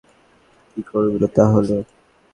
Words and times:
কী 0.69 0.81
করবে 0.89 1.27
তাহলে? 1.35 1.77